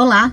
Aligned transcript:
Olá, 0.00 0.32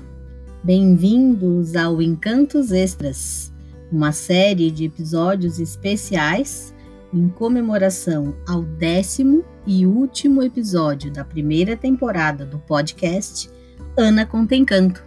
bem-vindos 0.64 1.76
ao 1.76 2.00
Encantos 2.00 2.72
Extras, 2.72 3.52
uma 3.92 4.12
série 4.12 4.70
de 4.70 4.86
episódios 4.86 5.58
especiais 5.58 6.72
em 7.12 7.28
comemoração 7.30 8.36
ao 8.48 8.62
décimo 8.62 9.44
e 9.66 9.88
último 9.88 10.44
episódio 10.44 11.12
da 11.12 11.26
primeira 11.26 11.76
temporada 11.76 12.46
do 12.46 12.59
podcast 12.59 13.50
Ana 13.98 14.23
Conta 14.23 14.56
Encanto. 14.56 15.04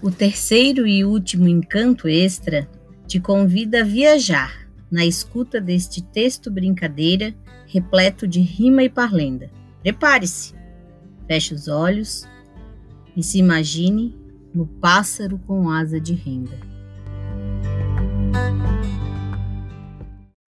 O 0.00 0.12
terceiro 0.12 0.86
e 0.86 1.04
último 1.04 1.48
encanto 1.48 2.06
extra 2.06 2.68
te 3.08 3.18
convida 3.18 3.80
a 3.80 3.84
viajar 3.84 4.65
na 4.90 5.04
escuta 5.04 5.60
deste 5.60 6.02
texto 6.02 6.50
brincadeira 6.50 7.34
repleto 7.66 8.26
de 8.26 8.40
rima 8.40 8.82
e 8.82 8.88
parlenda. 8.88 9.50
Prepare-se, 9.82 10.54
feche 11.26 11.54
os 11.54 11.68
olhos 11.68 12.26
e 13.16 13.22
se 13.22 13.38
imagine 13.38 14.14
no 14.54 14.66
pássaro 14.66 15.38
com 15.38 15.68
asa 15.70 16.00
de 16.00 16.14
renda. 16.14 16.56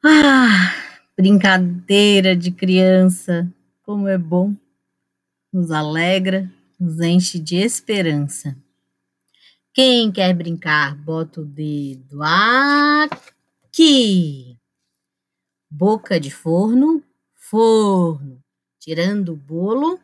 Ah, 0.04 0.74
brincadeira 1.16 2.36
de 2.36 2.50
criança, 2.50 3.52
como 3.82 4.08
é 4.08 4.16
bom, 4.16 4.54
nos 5.52 5.70
alegra, 5.70 6.50
nos 6.78 7.00
enche 7.00 7.38
de 7.38 7.56
esperança. 7.56 8.56
Quem 9.74 10.10
quer 10.10 10.34
brincar, 10.34 10.96
bota 10.96 11.40
o 11.40 11.44
dedo 11.44 12.22
aqui 12.22 13.37
que 13.78 14.58
boca 15.70 16.18
de 16.18 16.32
forno, 16.32 17.00
forno, 17.32 18.42
tirando 18.76 19.36
bolo, 19.36 20.00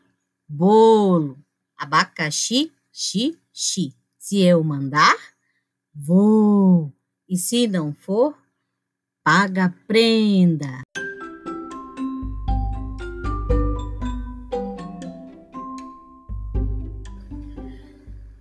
bolo, 0.47 1.36
abacaxi, 1.77 2.70
xi, 2.92 3.36
xi. 3.52 3.92
Se 4.17 4.41
eu 4.42 4.62
mandar, 4.62 5.17
vou. 5.92 6.95
E 7.28 7.36
se 7.36 7.67
não 7.67 7.92
for, 7.92 8.39
paga 9.25 9.64
a 9.64 9.70
prenda. 9.89 10.83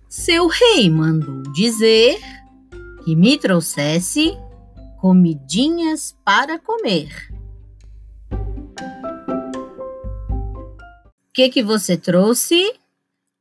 Seu 0.08 0.46
rei 0.46 0.88
mandou 0.88 1.42
dizer 1.52 2.20
que 3.04 3.16
me 3.16 3.36
trouxesse 3.36 4.43
comidinhas 5.04 6.16
para 6.24 6.58
comer. 6.58 7.10
O 11.20 11.32
que, 11.34 11.50
que 11.50 11.62
você 11.62 11.94
trouxe? 11.94 12.72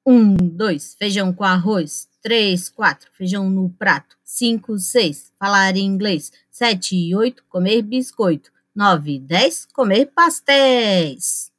Um, 0.05 0.35
dois, 0.35 0.93
feijão 0.99 1.31
com 1.31 1.45
arroz. 1.45 2.09
Três, 2.21 2.67
quatro, 2.67 3.09
feijão 3.13 3.49
no 3.49 3.69
prato. 3.69 4.17
Cinco, 4.25 4.77
seis, 4.77 5.31
falar 5.39 5.77
inglês. 5.77 6.33
Sete 6.51 6.97
e 6.97 7.15
oito, 7.15 7.45
comer 7.47 7.81
biscoito. 7.81 8.51
Nove 8.75 9.17
dez, 9.17 9.65
comer 9.73 10.11
pastéis. 10.13 11.49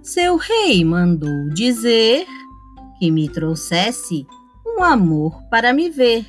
Seu 0.00 0.36
rei 0.36 0.84
mandou 0.84 1.48
dizer 1.48 2.37
que 2.98 3.10
me 3.10 3.28
trouxesse 3.28 4.26
um 4.66 4.82
amor 4.82 5.42
para 5.50 5.72
me 5.72 5.88
ver. 5.88 6.26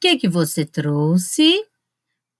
Que 0.00 0.16
que 0.16 0.28
você 0.28 0.64
trouxe? 0.64 1.64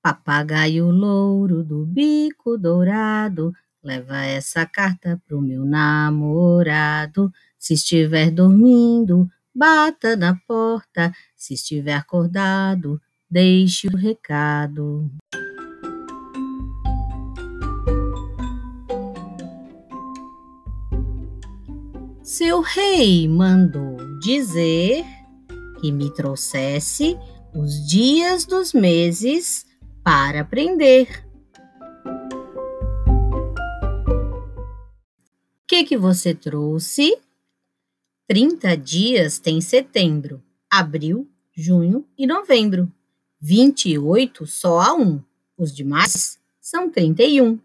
Papagaio 0.00 0.90
louro 0.90 1.64
do 1.64 1.84
bico 1.84 2.56
dourado, 2.56 3.52
leva 3.82 4.24
essa 4.24 4.64
carta 4.64 5.20
pro 5.26 5.40
meu 5.40 5.64
namorado. 5.64 7.32
Se 7.58 7.74
estiver 7.74 8.30
dormindo, 8.30 9.28
bata 9.54 10.14
na 10.14 10.36
porta. 10.46 11.12
Se 11.34 11.54
estiver 11.54 11.94
acordado, 11.94 13.00
deixe 13.28 13.88
o 13.88 13.96
recado. 13.96 15.10
Seu 22.38 22.60
rei 22.60 23.26
mandou 23.26 23.96
dizer 24.20 25.04
que 25.80 25.90
me 25.90 26.08
trouxesse 26.14 27.18
os 27.52 27.84
dias 27.84 28.46
dos 28.46 28.72
meses 28.72 29.66
para 30.04 30.42
aprender. 30.42 31.26
O 35.26 35.66
que, 35.66 35.82
que 35.82 35.96
você 35.96 36.32
trouxe? 36.32 37.18
30 38.28 38.76
dias 38.76 39.40
tem 39.40 39.60
setembro, 39.60 40.40
abril, 40.70 41.28
junho 41.52 42.06
e 42.16 42.24
novembro. 42.24 42.88
28 43.40 44.46
só 44.46 44.78
há 44.78 44.94
um. 44.94 45.20
Os 45.56 45.74
demais 45.74 46.38
são 46.60 46.88
31. 46.88 47.58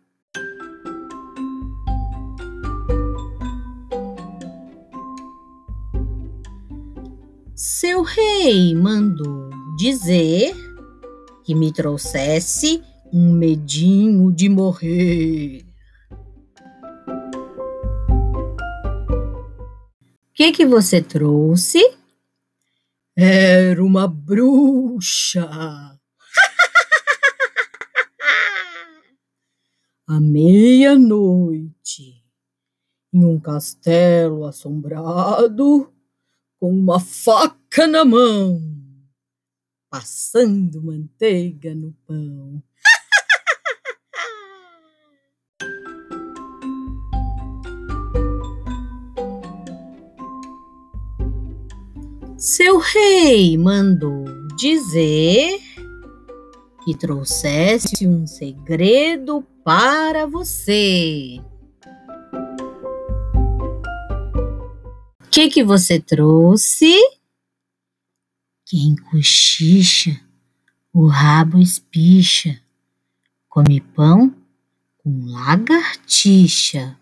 Seu 7.56 8.02
rei 8.02 8.74
mandou 8.74 9.52
dizer 9.78 10.56
que 11.46 11.53
me 11.53 11.72
trouxesse 11.72 12.84
um 13.14 13.31
medinho 13.31 14.31
de 14.31 14.50
morrer. 14.50 15.64
O 20.30 20.34
que, 20.34 20.52
que 20.52 20.66
você 20.66 21.00
trouxe? 21.00 21.80
Era 23.16 23.85
uma 23.85 24.08
bruxa. 24.08 25.47
À 30.08 30.20
meia-noite, 30.20 31.72
em 33.14 33.24
um 33.24 33.40
castelo 33.40 34.44
assombrado, 34.44 35.94
com 36.63 36.72
uma 36.72 36.97
faca 36.97 37.85
na 37.85 38.06
mão, 38.06 38.62
passando 39.90 40.82
manteiga 40.82 41.76
no 41.76 41.91
pão. 42.08 42.64
Seu 52.37 52.78
rei 52.78 53.58
mandou 53.58 54.23
dizer 54.55 55.59
que 56.85 56.97
trouxesse 56.97 58.08
um 58.08 58.26
segredo 58.26 59.46
para 59.66 60.26
você. 60.26 61.41
Que 65.34 65.50
que 65.50 65.64
você 65.64 66.00
trouxe? 66.00 66.94
Quem 68.68 68.96
cochicha, 68.96 70.22
o 70.94 71.08
rabo 71.08 71.58
espicha, 71.58 72.62
come 73.50 73.82
pão 73.82 74.32
com 75.00 75.26
lagartixa. 75.26 76.96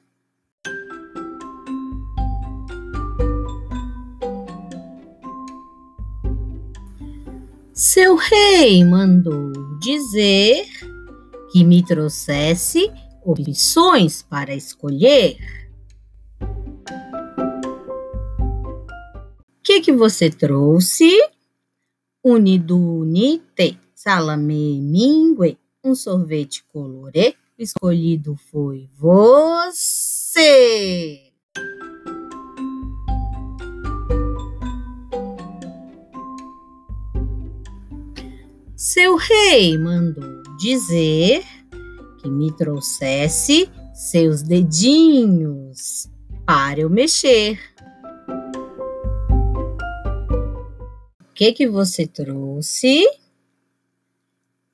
Seu 7.73 8.15
rei 8.15 8.85
mandou 8.85 9.51
dizer 9.81 10.69
que 11.51 11.65
me 11.65 11.83
trouxesse 11.83 12.89
opções 13.25 14.21
para 14.21 14.55
escolher. 14.55 15.60
Que, 19.81 19.91
você 19.91 20.29
trouxe? 20.29 21.09
Unidunite, 22.23 23.79
salame 23.95 24.79
mingue, 24.79 25.57
um 25.83 25.95
sorvete 25.95 26.63
colorê. 26.71 27.35
Escolhido 27.57 28.35
foi 28.51 28.87
você. 28.95 29.71
Seu 38.75 39.15
rei 39.15 39.77
mandou 39.77 40.43
dizer 40.59 41.43
que 42.19 42.29
me 42.29 42.51
trouxesse 42.51 43.69
seus 43.93 44.41
dedinhos 44.41 46.09
para 46.45 46.81
eu 46.81 46.89
mexer. 46.89 47.70
Que 51.41 51.53
que 51.53 51.67
você 51.67 52.05
trouxe? 52.05 53.03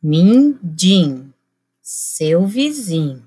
Mindim, 0.03 1.31
seu 1.81 2.45
vizinho, 2.45 3.25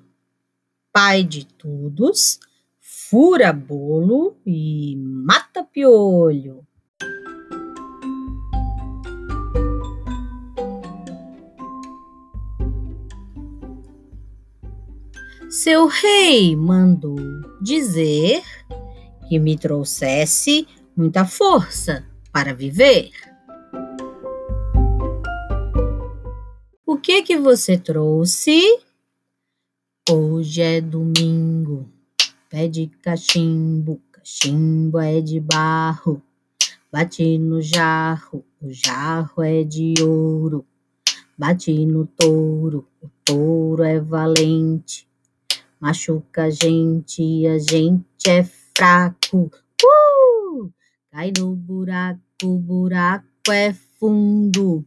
pai 0.92 1.24
de 1.24 1.46
todos, 1.46 2.38
fura 2.78 3.50
bolo 3.50 4.36
e 4.44 4.94
mata 4.94 5.64
piolho. 5.64 6.66
Seu 15.48 15.86
rei 15.86 16.54
mandou 16.54 17.16
dizer 17.62 18.42
que 19.30 19.38
me 19.38 19.56
trouxesse 19.56 20.68
muita 20.94 21.24
força 21.24 22.04
para 22.30 22.52
viver. 22.54 23.29
Que 27.00 27.22
que 27.22 27.36
você 27.38 27.78
trouxe? 27.78 28.60
Hoje 30.08 30.62
é 30.62 30.80
domingo, 30.80 31.88
pé 32.48 32.68
de 32.68 32.86
cachimbo, 33.02 34.00
cachimbo 34.12 34.98
é 34.98 35.20
de 35.20 35.40
barro. 35.40 36.22
Bate 36.92 37.38
no 37.38 37.62
jarro, 37.62 38.44
o 38.60 38.72
jarro 38.72 39.42
é 39.42 39.62
de 39.62 39.94
ouro. 40.02 40.66
Bate 41.38 41.86
no 41.86 42.06
touro, 42.06 42.86
o 43.00 43.08
touro 43.24 43.82
é 43.82 44.00
valente 44.00 45.10
machuca 45.80 46.44
a 46.44 46.50
gente 46.50 47.22
e 47.22 47.46
a 47.46 47.58
gente 47.58 48.28
é 48.28 48.44
fraco. 48.44 49.50
Uh! 49.82 50.70
Cai 51.10 51.32
no 51.36 51.56
buraco, 51.56 52.20
o 52.44 52.58
buraco 52.58 53.50
é 53.50 53.72
fundo. 53.72 54.84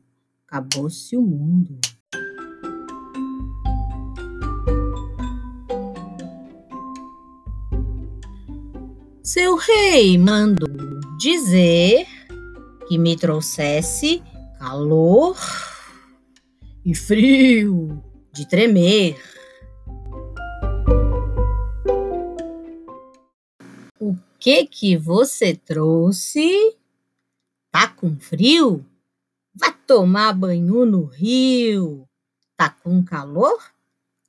Acabou-se 0.48 1.18
o 1.18 1.21
mundo. 1.21 1.80
Seu 9.33 9.56
rei 9.56 10.15
mandou 10.15 10.69
dizer 11.18 12.06
que 12.88 13.00
me 13.00 13.18
trouxesse 13.18 14.21
calor 14.59 15.35
e 16.85 16.94
frio 16.94 18.00
de 18.31 18.47
tremer. 18.47 19.19
que 24.39 24.68
que 24.68 24.95
você 24.95 25.56
trouxe? 25.56 26.77
Tá 27.71 27.88
com 27.88 28.15
frio? 28.19 28.85
Vá 29.56 29.71
tomar 29.71 30.33
banho 30.33 30.85
no 30.85 31.06
rio. 31.06 32.07
Tá 32.56 32.69
com 32.69 33.03
calor? 33.03 33.57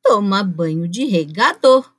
Toma 0.02 0.42
banho 0.42 0.88
de 0.88 1.04
regador. 1.04 1.93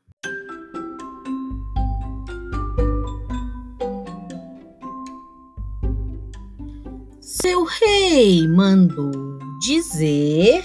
Seu 7.25 7.63
rei 7.63 8.47
mandou 8.47 9.39
dizer 9.59 10.63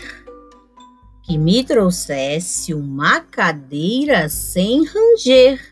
que 1.25 1.39
me 1.39 1.65
trouxesse 1.65 2.75
uma 2.75 3.21
cadeira 3.21 4.29
sem 4.29 4.85
ranger. 4.85 5.71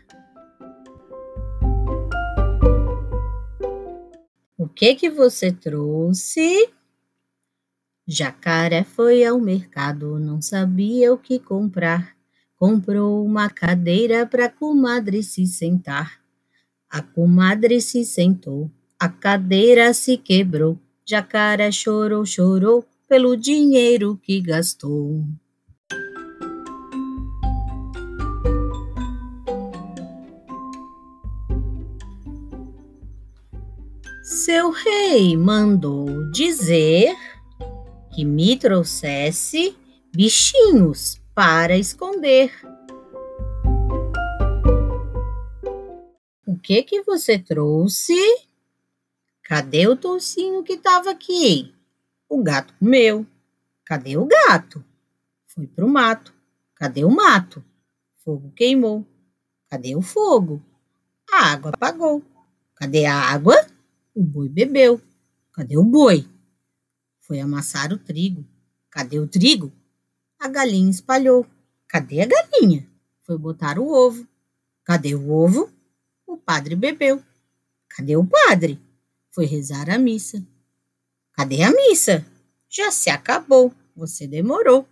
que 4.79 4.95
que 4.95 5.09
você 5.09 5.51
trouxe? 5.51 6.69
Jacaré 8.07 8.85
foi 8.85 9.25
ao 9.25 9.37
mercado, 9.37 10.17
não 10.17 10.41
sabia 10.41 11.13
o 11.13 11.17
que 11.17 11.37
comprar. 11.37 12.15
Comprou 12.55 13.25
uma 13.25 13.49
cadeira 13.49 14.25
para 14.25 14.45
a 14.45 14.49
comadre 14.49 15.21
se 15.21 15.45
sentar. 15.45 16.21
A 16.89 17.01
comadre 17.01 17.81
se 17.81 18.05
sentou, 18.05 18.71
a 18.99 19.07
cadeira 19.07 19.93
se 19.93 20.17
quebrou. 20.17 20.77
Jacaré 21.05 21.71
chorou, 21.71 22.25
chorou 22.25 22.85
pelo 23.07 23.37
dinheiro 23.37 24.19
que 24.21 24.41
gastou. 24.41 25.23
Seu 34.21 34.69
rei 34.69 35.35
mandou 35.35 36.29
dizer 36.31 37.15
que 38.13 38.25
me 38.25 38.57
trouxesse 38.57 39.75
bichinhos 40.13 41.19
para 41.33 41.77
esconder. 41.77 42.51
O 46.45 46.57
que 46.61 46.83
que 46.83 47.01
você 47.01 47.39
trouxe? 47.39 48.48
Cadê 49.49 49.87
o 49.87 49.95
toucinho 49.95 50.63
que 50.63 50.73
estava 50.73 51.09
aqui? 51.09 51.73
O 52.29 52.43
gato 52.43 52.71
comeu. 52.77 53.25
Cadê 53.83 54.15
o 54.15 54.27
gato? 54.27 54.85
Foi 55.47 55.65
pro 55.65 55.89
mato. 55.89 56.31
Cadê 56.75 57.03
o 57.03 57.09
mato? 57.09 57.65
Fogo 58.17 58.51
queimou. 58.51 59.03
Cadê 59.67 59.95
o 59.95 60.03
fogo? 60.03 60.61
A 61.31 61.47
água 61.47 61.71
apagou. 61.73 62.23
Cadê 62.75 63.07
a 63.07 63.15
água? 63.15 63.55
O 64.13 64.21
boi 64.21 64.47
bebeu. 64.47 65.01
Cadê 65.51 65.77
o 65.77 65.83
boi? 65.83 66.29
Foi 67.21 67.39
amassar 67.39 67.91
o 67.91 67.97
trigo. 67.97 68.45
Cadê 68.91 69.17
o 69.17 69.27
trigo? 69.27 69.73
A 70.37 70.47
galinha 70.47 70.91
espalhou. 70.91 71.43
Cadê 71.87 72.21
a 72.21 72.27
galinha? 72.27 72.87
Foi 73.23 73.35
botar 73.35 73.79
o 73.79 73.91
ovo. 73.91 74.27
Cadê 74.83 75.15
o 75.15 75.31
ovo? 75.31 75.71
O 76.27 76.37
padre 76.37 76.75
bebeu. 76.75 77.19
Cadê 77.87 78.15
o 78.15 78.23
padre? 78.23 78.79
Foi 79.39 79.45
rezar 79.45 79.89
a 79.89 79.97
missa. 79.97 80.45
Cadê 81.31 81.63
a 81.63 81.71
missa? 81.71 82.25
Já 82.67 82.91
se 82.91 83.09
acabou. 83.09 83.73
Você 83.95 84.27
demorou. 84.27 84.85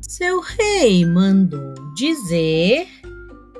Seu 0.00 0.40
rei 0.40 1.04
mandou 1.04 1.72
dizer 1.94 2.88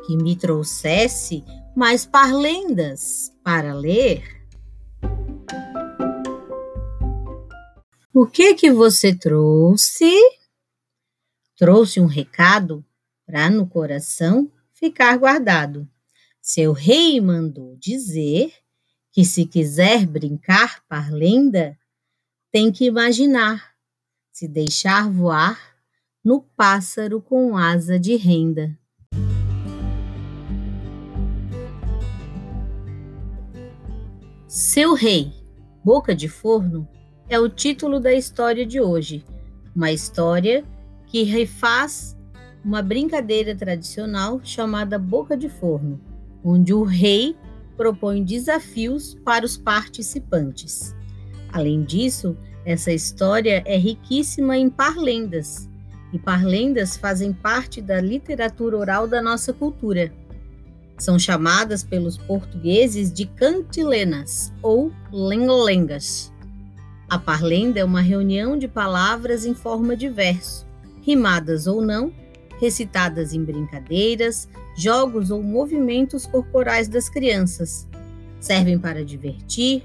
que 0.04 0.16
me 0.16 0.34
trouxesse 0.34 1.44
mais 1.76 2.04
parlendas 2.04 3.32
para 3.44 3.72
ler. 3.72 4.24
O 8.12 8.26
que 8.26 8.54
que 8.54 8.72
você 8.72 9.14
trouxe? 9.14 10.12
Trouxe 11.56 12.00
um 12.00 12.06
recado 12.06 12.84
para 13.28 13.50
no 13.50 13.66
coração 13.66 14.50
ficar 14.72 15.18
guardado. 15.18 15.86
Seu 16.40 16.72
rei 16.72 17.20
mandou 17.20 17.76
dizer 17.76 18.54
que 19.12 19.22
se 19.22 19.44
quiser 19.44 20.06
brincar 20.06 20.82
parlenda, 20.88 21.78
tem 22.50 22.72
que 22.72 22.86
imaginar, 22.86 23.74
se 24.32 24.48
deixar 24.48 25.10
voar 25.10 25.60
no 26.24 26.40
pássaro 26.40 27.20
com 27.20 27.54
asa 27.54 27.98
de 27.98 28.16
renda. 28.16 28.74
Seu 34.46 34.94
Rei, 34.94 35.34
Boca 35.84 36.14
de 36.14 36.30
Forno, 36.30 36.88
é 37.28 37.38
o 37.38 37.50
título 37.50 38.00
da 38.00 38.14
história 38.14 38.64
de 38.64 38.80
hoje, 38.80 39.22
uma 39.76 39.92
história 39.92 40.64
que 41.06 41.24
refaz 41.24 42.17
uma 42.68 42.82
brincadeira 42.82 43.56
tradicional 43.56 44.42
chamada 44.44 44.98
Boca 44.98 45.34
de 45.34 45.48
Forno, 45.48 45.98
onde 46.44 46.74
o 46.74 46.82
rei 46.82 47.34
propõe 47.78 48.22
desafios 48.22 49.16
para 49.24 49.46
os 49.46 49.56
participantes. 49.56 50.94
Além 51.50 51.82
disso, 51.82 52.36
essa 52.66 52.92
história 52.92 53.62
é 53.64 53.78
riquíssima 53.78 54.58
em 54.58 54.68
parlendas, 54.68 55.66
e 56.12 56.18
parlendas 56.18 56.94
fazem 56.94 57.32
parte 57.32 57.80
da 57.80 58.02
literatura 58.02 58.76
oral 58.76 59.08
da 59.08 59.22
nossa 59.22 59.50
cultura. 59.50 60.12
São 60.98 61.18
chamadas 61.18 61.82
pelos 61.82 62.18
portugueses 62.18 63.10
de 63.10 63.24
cantilenas 63.24 64.52
ou 64.60 64.92
lengolengas. 65.10 66.30
A 67.08 67.18
parlenda 67.18 67.80
é 67.80 67.84
uma 67.84 68.02
reunião 68.02 68.58
de 68.58 68.68
palavras 68.68 69.46
em 69.46 69.54
forma 69.54 69.96
de 69.96 70.10
verso, 70.10 70.66
rimadas 71.00 71.66
ou 71.66 71.80
não, 71.80 72.12
recitadas 72.60 73.32
em 73.32 73.44
brincadeiras, 73.44 74.48
jogos 74.76 75.30
ou 75.30 75.42
movimentos 75.42 76.26
corporais 76.26 76.88
das 76.88 77.08
crianças. 77.08 77.86
Servem 78.40 78.78
para 78.78 79.04
divertir, 79.04 79.82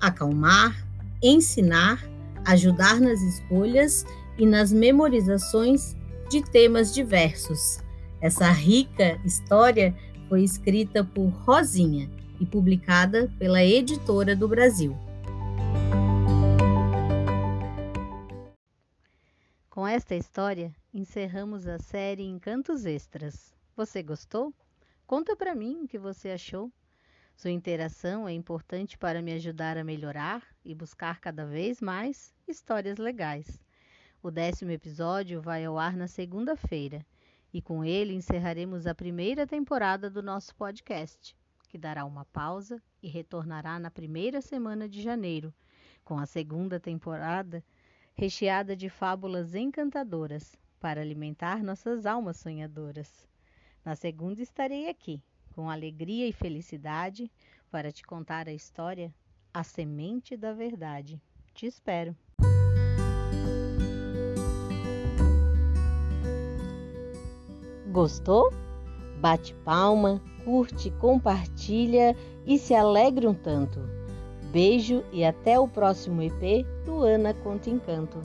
acalmar, 0.00 0.86
ensinar, 1.22 2.04
ajudar 2.44 3.00
nas 3.00 3.20
escolhas 3.20 4.04
e 4.38 4.46
nas 4.46 4.72
memorizações 4.72 5.96
de 6.30 6.42
temas 6.42 6.92
diversos. 6.92 7.78
Essa 8.20 8.50
rica 8.50 9.18
história 9.24 9.94
foi 10.28 10.42
escrita 10.42 11.04
por 11.04 11.28
Rosinha 11.28 12.10
e 12.40 12.46
publicada 12.46 13.32
pela 13.38 13.64
Editora 13.64 14.34
do 14.34 14.48
Brasil. 14.48 14.96
Esta 19.96 20.14
história, 20.14 20.76
encerramos 20.92 21.66
a 21.66 21.78
série 21.78 22.22
Encantos 22.22 22.84
Extras. 22.84 23.54
Você 23.74 24.02
gostou? 24.02 24.52
Conta 25.06 25.34
para 25.34 25.54
mim 25.54 25.84
o 25.84 25.88
que 25.88 25.98
você 25.98 26.32
achou. 26.32 26.70
Sua 27.34 27.50
interação 27.50 28.28
é 28.28 28.32
importante 28.34 28.98
para 28.98 29.22
me 29.22 29.32
ajudar 29.32 29.78
a 29.78 29.82
melhorar 29.82 30.42
e 30.62 30.74
buscar 30.74 31.18
cada 31.18 31.46
vez 31.46 31.80
mais 31.80 32.34
histórias 32.46 32.98
legais. 32.98 33.58
O 34.22 34.30
décimo 34.30 34.70
episódio 34.70 35.40
vai 35.40 35.64
ao 35.64 35.78
ar 35.78 35.96
na 35.96 36.08
segunda-feira 36.08 37.00
e 37.50 37.62
com 37.62 37.82
ele 37.82 38.12
encerraremos 38.12 38.86
a 38.86 38.94
primeira 38.94 39.46
temporada 39.46 40.10
do 40.10 40.22
nosso 40.22 40.54
podcast, 40.56 41.34
que 41.70 41.78
dará 41.78 42.04
uma 42.04 42.26
pausa 42.26 42.82
e 43.02 43.08
retornará 43.08 43.78
na 43.78 43.90
primeira 43.90 44.42
semana 44.42 44.86
de 44.86 45.00
janeiro, 45.00 45.54
com 46.04 46.18
a 46.18 46.26
segunda 46.26 46.78
temporada 46.78 47.64
recheada 48.16 48.74
de 48.74 48.88
fábulas 48.88 49.54
encantadoras 49.54 50.56
para 50.80 51.02
alimentar 51.02 51.62
nossas 51.62 52.06
almas 52.06 52.38
sonhadoras. 52.38 53.28
Na 53.84 53.94
segunda 53.94 54.42
estarei 54.42 54.88
aqui, 54.88 55.22
com 55.54 55.68
alegria 55.68 56.26
e 56.26 56.32
felicidade, 56.32 57.30
para 57.70 57.92
te 57.92 58.02
contar 58.02 58.48
a 58.48 58.52
história 58.52 59.14
A 59.52 59.62
Semente 59.62 60.34
da 60.34 60.54
Verdade. 60.54 61.20
Te 61.52 61.66
espero. 61.66 62.16
Gostou? 67.92 68.50
Bate 69.20 69.54
palma, 69.64 70.22
curte, 70.44 70.90
compartilha 70.92 72.16
e 72.46 72.58
se 72.58 72.74
alegre 72.74 73.26
um 73.26 73.34
tanto. 73.34 74.05
Beijo 74.52 75.04
e 75.12 75.24
até 75.24 75.58
o 75.58 75.68
próximo 75.68 76.22
EP 76.22 76.64
do 76.84 77.02
Ana 77.02 77.34
Conta 77.34 77.68
Encanto. 77.68 78.20